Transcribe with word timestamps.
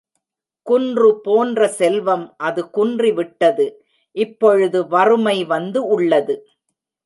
குன்று 0.67 1.09
போன்ற 1.23 1.67
செல்வம் 1.79 2.25
அது 2.37 2.61
குன்றி 2.69 3.11
விட்டது 3.11 3.67
இப்பொழுது 4.15 4.79
வறுமை 4.87 5.37
வந்து 5.45 5.81
உள்ளது. 5.87 6.35